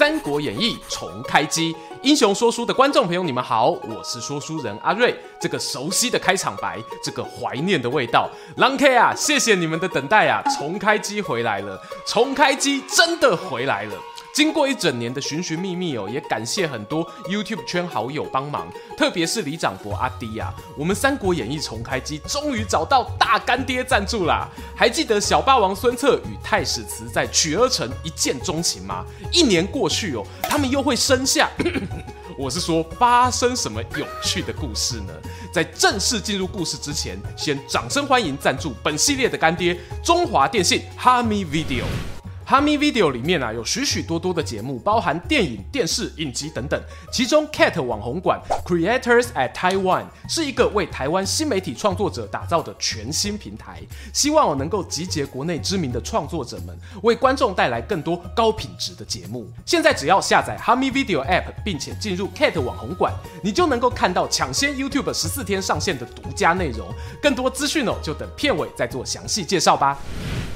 [0.00, 1.76] 三国演义》重开机。
[2.00, 5.14] 英雄说书的观众朋友，你们好，我是说书人阿瑞。
[5.38, 8.26] 这个熟悉的开场白，这个怀念的味道，
[8.56, 13.92] 狼 K 啊，谢谢你们的等待啊，重开机回来了，重开机真的回来了。
[14.32, 24.48] 经过一整年的寻寻觅觅哦，也感谢很多 YouTube 圈好友帮忙，特别是李长伯阿迪呀，我们《三国演义》重开机，终于找到大干爹赞助啦！
[24.74, 29.04] 还记得小霸王孙策与太史慈在曲阿城一见钟情吗？
[29.32, 31.50] 一年过去哦，他们又会生下，
[32.38, 35.12] 我是说发生什么有趣的故事呢？
[35.52, 41.82] 在正式进入故事之前，先掌声欢迎赞助本系列的干爹中华电信哈密 Video。
[42.50, 46.82] 哈密 Video 里面啊，有许许多多的节目，包含电影、电视、影集等等。
[47.12, 53.80] 其中 Cat 网红馆 Creators at Taiwan 是一个为台湾新媒体创作者打造的全新平台，
[54.12, 59.48] 希望我能够集结国内知名的创作者们，为观众带来更多高品质的节目。
[59.64, 66.88] 现在只要下载哈密 Video App，并且进入 Cat 网红馆，你就能够看到抢先 YouTube 十四天上线的独家内容。
[67.22, 69.96] 更多资讯哦，就等片尾再做详细介绍吧。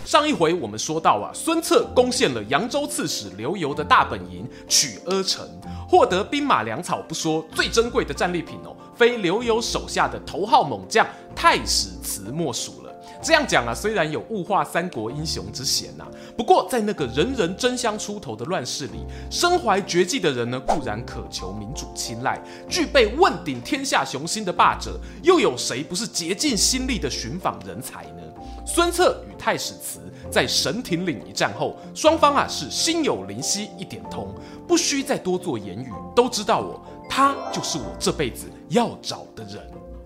[0.04, 5.46] 上一回我们说到啊，孙策攻陷了扬州刺史刘繇的大本营曲阿城，
[5.88, 12.92] 获得兵马粮草不说，最珍贵的战利品哦，非刘繇手下的头号猛将太史慈莫属了。
[13.22, 16.04] 这样讲啊，虽然有物化三国英雄之嫌呐，
[16.36, 18.98] 不过在那个人人争相出头的乱世里，
[19.30, 22.38] 身怀绝技的人呢，固然渴求民主青睐，
[22.68, 28.22] 具备问鼎天下雄心的霸者，又有谁不是竭尽心力的寻访人才呢？
[28.66, 34.28] 孙策与太史慈在神庭岭一战后，双方啊是心有灵犀一点通，
[34.66, 39.62] 不需再多做言语，都知道我，他就是我这辈子要找的人。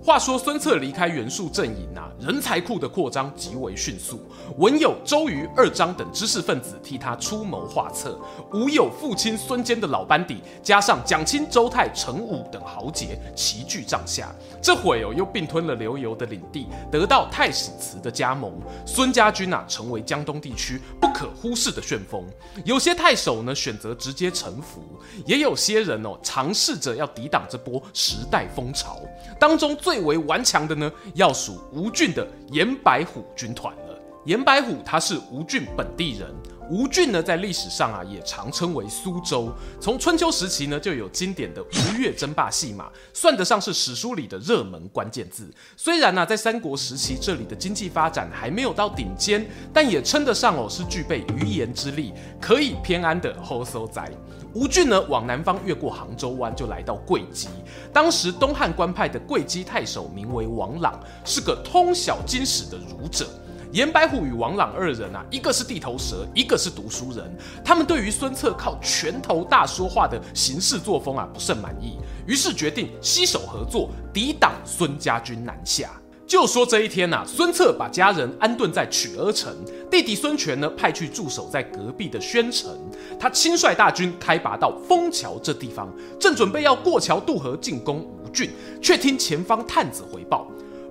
[0.09, 4.19] 话说孙策离开袁术阵营啊，人才库的扩张极为迅速。
[4.57, 8.19] 文有周瑜、二张等知识分子替他出谋划策，
[8.55, 14.35] 武有父亲孙坚的老班底，加上蒋钦、周泰、程武等豪杰齐聚帐下。
[14.63, 18.51] 这会哦，又并吞了刘繇的领地，得到太史慈的加盟。
[18.87, 22.25] 孙家军啊，成为江东地区不可忽视的旋风。
[22.65, 24.81] 有些太守呢，选择直接臣服；
[25.27, 28.99] 也有些人哦，尝试着要抵挡这波时代风潮。
[29.39, 34.01] 当中最最为顽强的呢，要数吴郡的严白虎军团了。
[34.27, 36.33] 严白虎他是吴郡本地人。
[36.71, 39.51] 吴郡呢，在历史上啊，也常称为苏州。
[39.81, 45.51] 从春秋时期呢，就有经典的吴越争霸戏码，算得上是史书里的热门关键字。
[45.77, 54.11] 虽然呢、在三国时期，这里的经济发展还没有到顶尖，但也称得上哦，是具备余盐之力，可以偏安的后所宅。
[54.53, 57.49] 吴郡呢，往南方越过杭州湾，就来到会稽。
[57.95, 63.27] 当时东汉官派的会稽太守名为王朗，是个通晓经史的儒者。
[63.73, 67.31] 严白虎与王朗二人啊，一个是地头蛇，一个是读书人。
[67.65, 75.91] 他们对于孙策靠拳头大说话的行事作风啊，不甚满意，于是决定携手合作，抵挡孙家军南下。
[76.27, 79.55] 就说这一天呐、啊，孙策把家人安顿在曲阿城，
[79.91, 82.71] 弟弟孙权呢，派去驻守在隔壁的宣城。
[83.19, 88.51] 他亲率大军开拔到枫桥这地方，正准备要过桥渡河进攻吴郡，
[88.83, 90.47] 却听前方探子回报。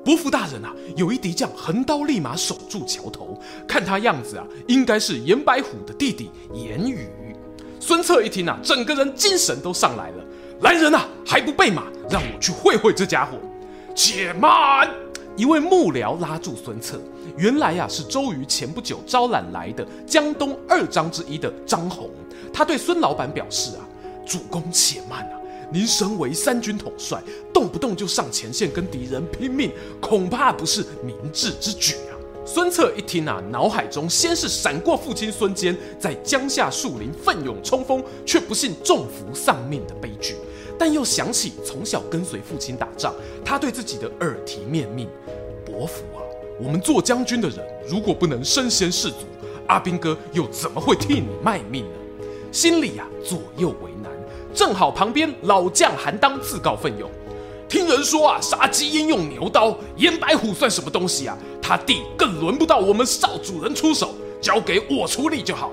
[0.08, 3.38] 伯父大人啊，有一敌将横刀立马守住桥头，
[3.68, 7.10] 看他样子啊，应该是严白虎的弟弟严宇。
[7.78, 10.24] 孙策一听啊，整个人精神都上来了。
[10.62, 13.38] 来人啊，还不备马，让我去会会这家伙。
[13.94, 14.90] 且慢！
[15.36, 16.98] 一位幕僚拉住孙策，
[17.36, 22.10] 原来啊是周瑜前不久招揽来的江东二张之一的张宏。
[22.54, 23.84] 他对孙老板表示啊，
[24.26, 25.37] 主公且慢啊。
[25.72, 27.22] 您身为三军统帅，
[27.54, 32.16] 动不动就上前线跟敌人拼命，恐怕不是明智之举啊！
[32.46, 40.36] 孙策一听啊，脑海中先是闪过父亲孙坚在江夏树林奋勇冲锋，却不幸中伏丧命的悲剧，
[40.80, 43.14] 但又想起从小跟随父亲打仗，
[43.44, 45.10] 他对自己的耳提面命：
[45.66, 46.24] 伯父啊，
[46.62, 47.60] 我们做将军的人，
[47.90, 49.26] 如果不能身先士卒，
[49.68, 52.26] 阿兵哥又怎么会替你卖命呢？
[52.54, 54.17] 心里啊，左右为难。
[54.58, 57.08] 正好旁边老将韩当自告奋勇，
[57.70, 61.38] 听人说啊，杀鸡焉用牛刀，严白虎算什么东西啊？
[61.62, 65.72] 他弟更轮不到我们少主人出手，交给我处理就好。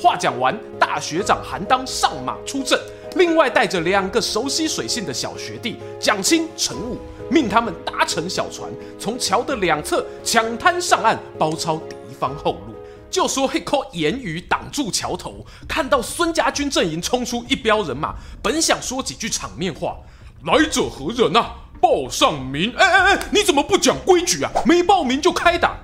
[0.00, 2.76] 话讲完，大学长韩当上马出阵，
[3.14, 6.98] 另外带着两个熟悉水性的小学弟蒋钦、陈武，
[7.30, 12.73] 命他们搭乘小船，从桥的两侧抢滩上岸，包抄敌方后路。
[13.14, 18.12] 就说黑寇严舆挡住桥头，看到孙家军阵营冲出一彪人马，
[18.42, 19.94] 本想说几句场面话，
[20.42, 21.54] 来者何人啊？
[21.80, 22.74] 报上名。
[22.76, 24.50] 哎哎哎，你怎么不讲规矩啊？
[24.66, 25.78] 没报名就开打？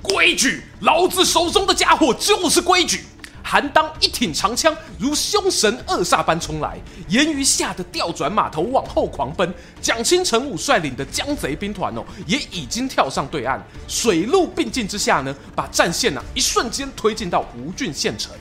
[0.00, 3.04] 规矩，老子手中的家伙就是规矩。
[3.50, 6.78] 韩当一挺长枪，如凶神恶煞般冲来，
[7.08, 9.54] 严舆吓得调转马头往后狂奔。
[9.80, 13.58] 蒋钦、陈武率领的江贼兵团哦，也已经跳上对岸，
[13.88, 18.32] 水陆并进之下呢，把战线呐、啊、一瞬间推进到吴郡县城。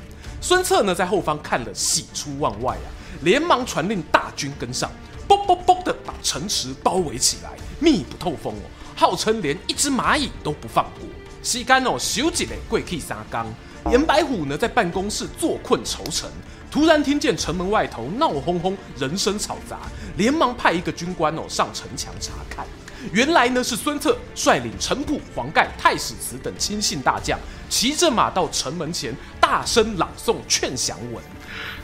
[0.41, 2.87] 孙策呢在后方看了喜出望外啊，
[3.21, 4.91] 连忙传令大军跟上，
[5.25, 11.07] 嘣嘣嘣的把城池包围起来，密不透风哦，号称连一只蚂蚁都不放过。
[11.41, 13.45] 时间哦，休息嘞，过去三更。
[13.89, 16.29] 严白虎呢，在办公室坐困愁城，
[16.69, 19.79] 突然听见城门外头闹哄哄，人声嘈杂，
[20.17, 22.65] 连忙派一个军官哦上城墙查看。
[23.13, 27.39] 原来呢是孙策率领程普、黄盖、太史慈等亲信大将，
[27.69, 31.23] 骑着马到城门前，大声朗诵劝降文。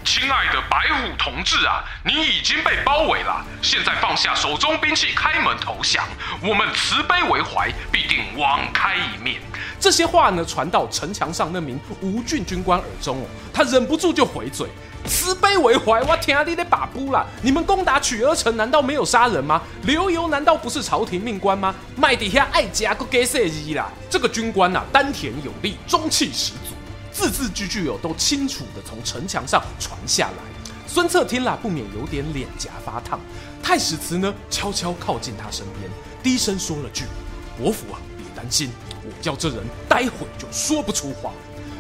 [0.03, 6.03] 亲爱的白虎同志啊，你已经被包围了，现在放下手中兵器，开门投降，
[6.41, 9.41] 我们慈悲为怀，必定网开一面。
[9.79, 14.67] 这些话呢，传到城墙上那名吴郡军官耳中哦，他忍不住就回嘴
[15.05, 17.25] ：“慈悲为怀，我听你的把布啦！
[17.41, 19.61] 你们攻打曲阿城，难道没有杀人吗？
[19.83, 21.73] 刘繇难道不是朝廷命官吗？
[21.95, 26.72] 麦底下爱家个给谁医啦？”这个军官呐、啊，丹田有力，中气十足。
[27.13, 30.43] 字字句句哦，都清楚地从城墙上传下来。
[30.87, 33.19] 孙策听了，不免有点脸颊发烫。
[33.61, 35.89] 太史慈呢，悄悄靠近他身边，
[36.21, 37.05] 低声说了句
[37.57, 38.69] ：“伯父啊，别担心，
[39.03, 41.31] 我叫这人待会就说不出话。”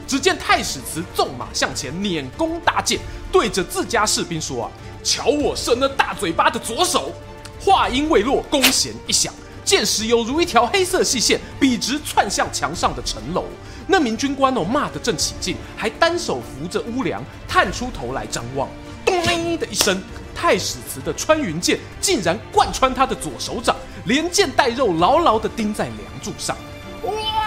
[0.07, 2.99] 只见太史慈纵马向前，拈弓搭箭，
[3.31, 4.71] 对着自家士兵说：“啊，
[5.03, 7.11] 瞧我射那大嘴巴的左手！”
[7.59, 9.33] 话音未落，弓弦一响。
[9.65, 13.45] 箭矢犹如一条黑色细线，笔直窜向墙上的城楼。
[13.87, 18.69] 那名军官哦，骂得正起劲，还单手扶着屋梁，探出头来张望。
[19.05, 20.01] 咚的一声，
[20.33, 23.75] 太史慈的穿云箭竟然贯穿他的左手掌，
[24.05, 26.55] 连箭带肉牢牢地钉在梁柱上。
[27.03, 27.42] 哇！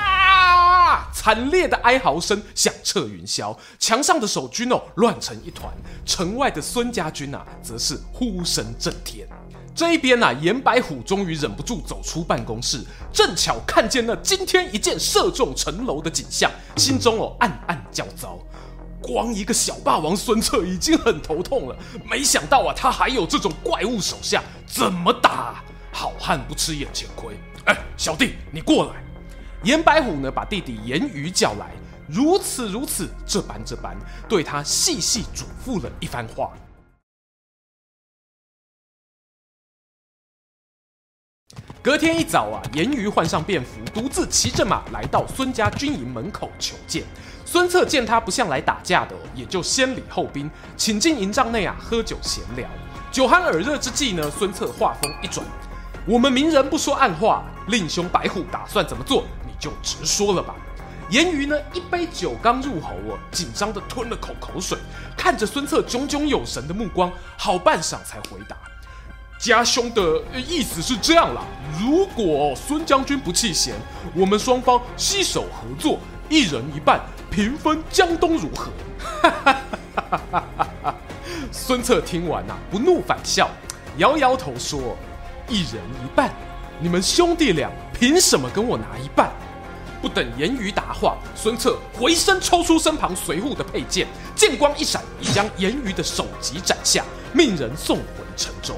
[1.12, 5.72] 惨烈的哀嚎声响彻云霄，墙上的守军哦乱成一团，
[6.04, 9.26] 城外的孙家军啊，则是呼声震天。
[9.74, 12.80] 这一边啊，严白虎终于忍不住走出办公室，
[13.12, 18.38] 正巧看见那惊天一箭射中城楼的景象，心中哦暗暗焦躁。
[19.02, 21.76] 光一个小霸王孙策已经很头痛了，
[22.10, 25.62] 没想到啊，他还有这种怪物手下，怎么打？
[25.92, 27.38] 好汉不吃眼前亏。
[27.66, 29.05] 哎，小弟你过来。
[29.62, 31.72] 严白虎呢，把弟弟严舆叫来，
[32.08, 33.96] 如此如此，这般这般，
[34.28, 36.52] 对他细细嘱咐了一番话。
[41.82, 47.04] 隔天一早啊，严舆换上便服，独自骑着马来到孙家军营门口求见。
[47.44, 52.68] 孙策见他不像来打架的，也就先礼后兵，请进营帐内啊喝酒闲聊。
[53.12, 55.46] 酒酣耳热之际呢，孙策话锋一转
[56.06, 59.24] ：“我们明人不说暗话，令兄白虎打算怎么做，
[59.58, 60.54] 就直说了吧。”
[61.08, 64.76] 严舆呢，一杯酒刚入喉哦，紧张的吞了口口水，
[65.16, 68.56] 看着孙策炯炯有神的目光，好半晌才回答。
[69.38, 71.42] 家兄的意思是这样啦，
[71.78, 73.76] 如果孙将军不弃嫌，
[74.16, 77.00] 我们双方携手合作，一人一半，
[77.30, 78.72] 平分江东，如何？
[81.52, 83.48] 孙策听完呐、不怒反笑，
[83.98, 84.96] 摇摇头说
[85.48, 86.32] ：“一人一半，
[86.80, 89.30] 你们兄弟俩凭什么跟我拿一半？”
[90.00, 98.76] 不等严舆答话，孙策回身抽出身旁随护的佩剑，剑光一闪，已将严舆的首级斩下，命人送回城中。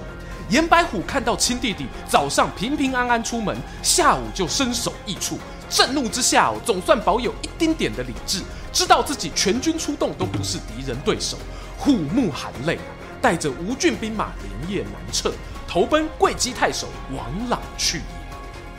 [0.48, 8.40] 严白虎看到亲弟弟早上平平安安出门，下午就身首异处，震怒之下，总算保有一丁点的理智，
[8.72, 11.37] 知道自己全军出动都不是敌人对手，
[11.76, 12.78] 虎目含泪，
[13.20, 15.30] 带着吴郡兵马连夜南撤，
[15.66, 18.00] 投奔会稽太守王朗去。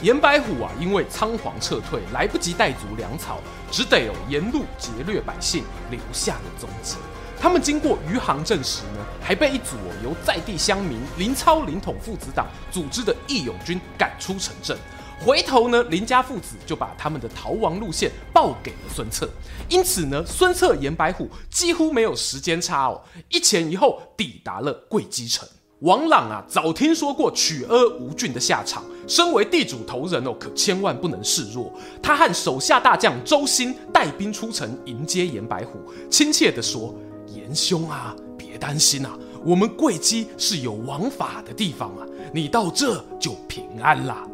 [0.02, 6.96] 严白虎啊，因为仓皇撤退，来不及带足粮草，只得哦沿路劫掠百姓，留下了踪迹。
[7.38, 14.78] 他们经过余杭镇时呢，还被一组由在地乡民林操、林统父子党组织的义勇军赶出城镇。
[15.22, 19.30] 回头呢，林家父子就把他们的逃亡路线报给了孙策。
[19.68, 25.46] 因此呢，孙策、严白虎几乎没有时间差哦，一前一后抵达了桂基城。
[25.82, 31.72] 王朗啊，早听说过曲阿吴郡的下场，身为地主头人哦，可千万不能示弱。
[32.04, 36.94] 他和手下大将周兴带兵出城迎接严白虎，亲切地说。
[37.34, 44.28] 严兄啊，别担心啊，我们会稽是有王法的地方啊，你到这就平安啦。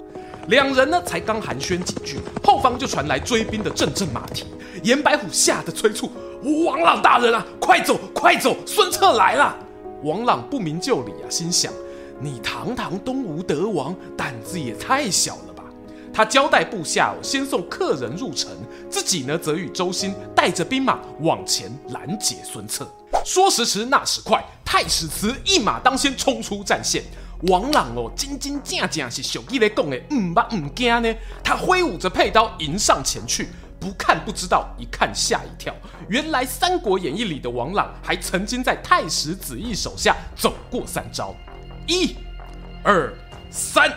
[0.47, 4.45] 两人呢才刚寒暄几句，后方就传来追兵的阵阵马蹄。
[4.81, 6.09] 严白虎吓得催促
[6.65, 9.55] ：“王朗大人啊，快走快走，孙策来了！”
[10.05, 11.73] 王朗不明就里啊，心想
[12.21, 15.63] ：“你堂堂东吴德王，胆子也太小了吧？”
[16.13, 18.51] 他交代部下哦，先送客人入城，
[18.87, 22.87] 自己呢则与周兴带着兵马往前拦截孙策。
[23.25, 27.03] 说时迟，那时快，太史慈一马当先冲出战线。
[27.47, 31.11] 王朗哦，真真正正是小鸡来讲的，唔怕唔惊呢。
[31.43, 35.73] 他挥舞着佩刀迎上前去，不看不知道，一看吓一跳。
[36.09, 41.35] 原来《三国演义》里的王朗还曾经在太史子义手下走过三招。
[41.87, 42.15] 一、
[42.83, 43.13] 二、
[43.51, 43.91] 三，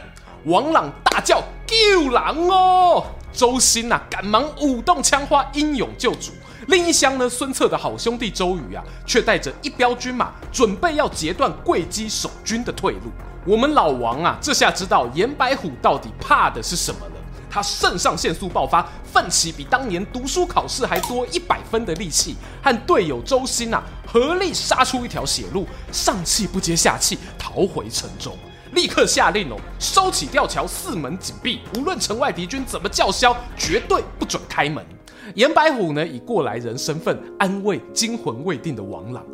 [0.45, 6.33] 王朗大叫：“救郎哦！”周兴啊，赶忙舞动枪花，英勇救主。
[6.67, 13.11] 另一厢呢，孙策的好兄弟周瑜啊，却带着一彪军马，准备要截断会稽守军的退路。
[13.47, 17.13] 我们老王啊，这下知道严白虎到底怕的是什么了。
[17.59, 28.39] 他肾上腺素爆发，奋起比当年读书考试还多一百分的力气，和队友周兴啊合力杀出一条血路，上气不接下气逃回城中，
[28.75, 34.87] 立刻下令哦，收起吊桥，四门紧闭，无论城外敌军怎么叫嚣，绝对不准开门。
[35.35, 39.25] 严白虎呢，以过来人身份安慰惊魂未定的王朗。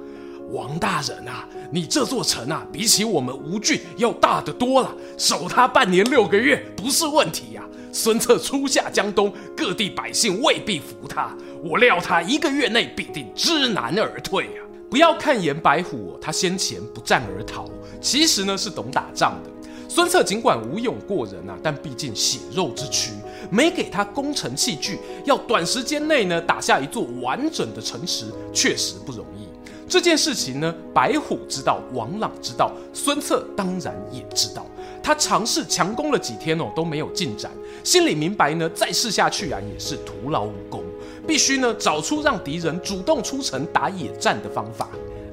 [0.50, 7.68] 王大人啊，你这座城啊，比起我们吴郡要大得多了，守他半年六个月不是问题呀、啊。
[7.94, 11.32] 孙策初下江东，各地百姓未必服他，
[11.62, 14.66] 我料他一个月内必定知难而退啊。
[14.90, 17.70] 不要看颜白虎、哦，他先前不战而逃，
[18.00, 19.50] 其实呢是懂打仗的。
[19.88, 23.12] 孙策尽管武勇过人啊，但毕竟血肉之躯，
[23.48, 29.43] 没给他攻城器具，要短时间内呢打下一座完整的城池，确实不容易。
[29.88, 34.66] 这件事情呢，白虎知道，王朗知道，孙策当然也知道。
[35.02, 37.50] 他尝试强攻了几天哦，都没有进展，
[37.82, 40.82] 心里明白呢，再试下去啊也是徒劳无功，
[41.26, 44.88] 必须呢找出让敌人主动出城打野战的方法。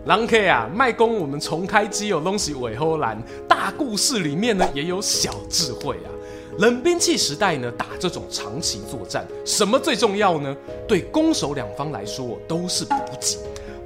[0.05, 6.11] 狼 K 啊，麦攻我们重开机有东西尾后拦，大故事里面呢也有小智慧啊。
[6.57, 10.53] 冷兵器时代呢，打这种长期作战，什么最重要呢？
[10.85, 13.37] 对攻守两方来说都是补给。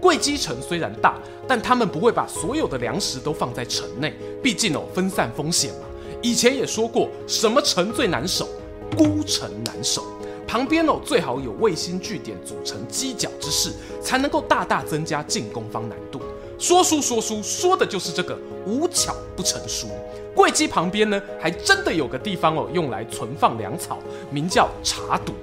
[0.01, 5.87] 贵基城虽然大，但他们不会把所有的粮食都放在城内，毕竟哦分散风险嘛。
[6.21, 8.47] 以前也说过，什么城最难守？
[8.95, 10.03] 孤城难守。
[10.47, 13.71] 旁边哦最好有卫星据点组成犄角之势，
[14.01, 16.21] 才能够大大增加进攻方难度。
[16.59, 19.87] 说书说书说的就是这个，无巧不成书。
[20.33, 23.99] 贵基旁边呢，还真的有个地方哦，用来存放粮草，
[24.29, 25.33] 名叫茶堵，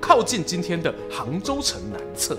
[0.00, 2.36] 靠近今天的杭州城南侧。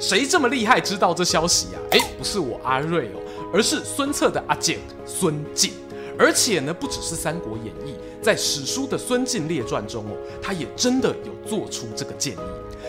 [0.00, 1.92] 谁这么厉害知道这消息呀、啊？
[1.92, 3.20] 诶，不是我阿瑞哦，
[3.52, 5.72] 而是孙策的阿健孙敬。
[6.18, 7.92] 而且呢，不只是《三国演义》，
[8.22, 12.38] 在史书的《孙敬列传》中哦，他也真的有做出这个建议。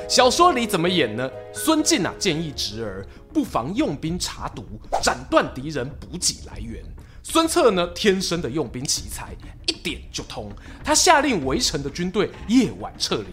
[0.10, 1.30] 小说里怎么演呢？
[1.54, 4.64] 孙敬啊建议侄儿不妨用兵查毒，
[5.04, 6.84] 斩断敌人补给来源。
[7.24, 9.34] 孙策呢天生的用兵奇才，
[9.68, 10.52] 一点就通。
[10.84, 13.28] 他下令围城的军队夜晚撤离。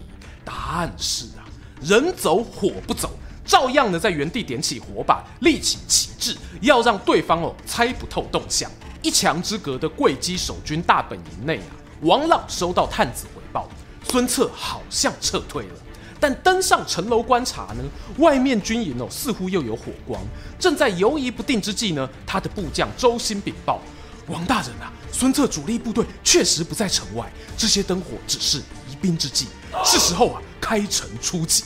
[0.45, 1.43] 但是啊，
[1.81, 3.11] 人走火不走。
[3.49, 8.69] 照样呢，在原地点起火把，立起旗帜，要让对方哦猜不透动向。
[9.01, 13.67] 一墙之隔的会稽守军大本营内啊，王朗收到探子回报，
[14.07, 15.73] 孙策好像撤退了。
[16.19, 17.83] 但登上城楼观察呢，
[18.19, 20.21] 外面军营哦似乎又有火光。
[20.59, 23.81] 正在犹疑不定之际呢，他的部将周兴禀报：
[24.27, 27.27] 王大人啊，孙策主力部队确实不在城外，
[27.57, 29.47] 这些灯火只是疑兵之计，
[29.83, 31.63] 是时候啊开城出击。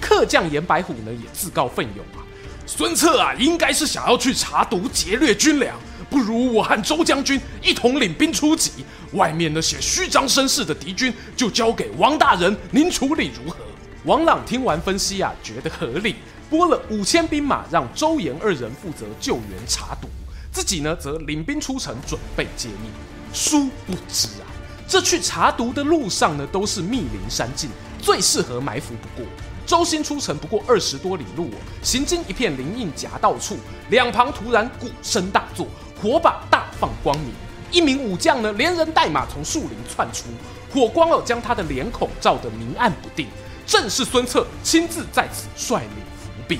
[0.00, 2.24] 客将严白虎呢也自告奋勇啊，
[2.66, 5.76] 孙策啊应该是想要去查毒劫掠军粮，
[6.08, 8.72] 不如我和周将军一同领兵出击，
[9.12, 13.58] 外面那些虚张声势的敌军就交给王大人您处理如何？
[14.04, 16.16] 王朗听完分析啊，觉得合理，
[16.48, 20.08] 拨了五千兵马让周延二人负责救援查毒，
[20.50, 22.90] 自己呢则领兵出城准备接应。
[23.32, 24.48] 殊不知啊，
[24.88, 27.68] 这去查毒的路上呢都是密林山径，
[28.00, 29.30] 最适合埋伏不过。
[29.70, 33.56] 周兴出城不过二十多里路哦，行经一片林荫夹道处，
[33.88, 35.64] 两旁突然鼓声大作，
[36.02, 37.32] 火把大放光明。
[37.70, 40.24] 一名武将呢，连人带马从树林窜出，
[40.74, 43.28] 火光哦将他的脸孔照得明暗不定。
[43.64, 46.58] 正是孙策亲自在此率领伏兵。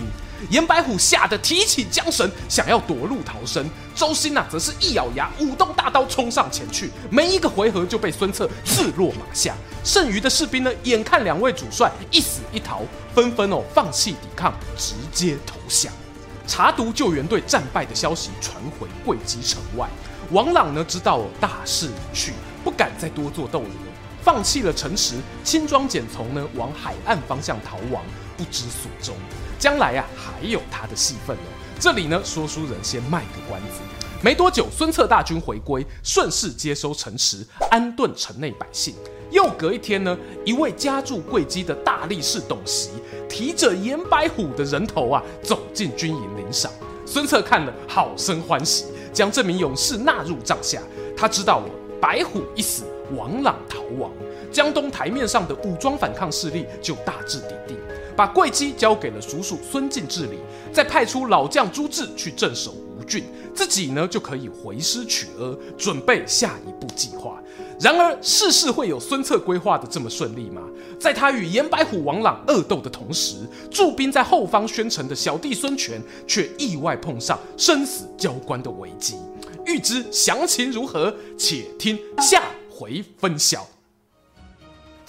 [0.48, 3.68] 严白虎吓得提起缰绳，想要夺路逃生。
[3.94, 9.54] 周兴啊，则是一咬牙，舞动大刀冲上前去，没一个回合就被孙策刺落马下。
[9.84, 12.82] 剩余的士兵呢，眼看两位主帅一死一逃，
[13.14, 15.92] 纷纷哦放弃抵抗，直接投降。
[16.46, 19.88] 查毒救援队战败的消息传回会稽城外，
[20.32, 22.32] 王朗呢知道大势已去，
[22.64, 23.70] 不敢再多做逗留，
[24.22, 28.02] 放弃了城池，轻装简从呢往海岸方向逃亡，
[28.36, 29.14] 不知所终。
[29.60, 31.48] 将来啊还有他的戏份哦。
[31.78, 33.80] 这里呢说书人先卖个关子。
[34.22, 38.94] 没多久，孙策大军回归，顺势接收城池，安顿城内百姓。
[39.30, 42.90] 又隔一天呢，一位家住会稽的大力士董袭，
[43.28, 46.70] 提着严白虎的人头啊，走进军营领赏。
[47.06, 50.82] 孙策看了，好生欢喜，将这名勇士纳入帐下。
[51.16, 52.84] 他知道了，白虎一死，
[53.16, 54.10] 王朗逃亡，
[54.52, 57.78] 江东台面上的武装反抗势力就大致底定，
[58.16, 60.38] 把桂姬交给了叔叔孙敬治理，
[60.72, 62.90] 再派出老将朱治去镇守吴。
[63.04, 67.42] 郡自己呢就可以回师取阿，准备下一步计划。
[67.80, 70.62] 然而事事会有孙策规划的这么顺利吗？
[70.96, 73.38] 在他与严白虎、王朗恶斗的同时，
[73.68, 79.16] 驻兵在后方宣城的小弟孙权却意外碰上生死交关的危机。
[79.66, 83.66] 欲知详情如何，且听下回分晓。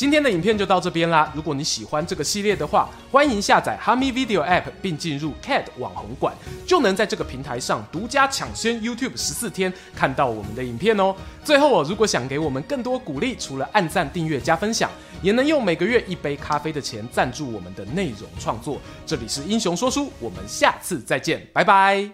[0.02, 1.32] 今天的影片就到这边啦！
[1.36, 6.34] 如果你喜欢这个系列的话，欢迎下载哈密 Video App 并进入 CAD 网红馆，
[6.66, 11.16] 就能在这个平台上独家抢先 YouTube 十四天看到我们的影片哦。
[11.44, 14.90] 最后哦，如果想给我们更多鼓励，除了按赞、订阅、加分享，
[15.22, 18.82] 也能用每个月一杯咖啡的钱赞助我们的内容创作。
[19.06, 22.12] 这里是英雄说书，我们下次再见，拜拜。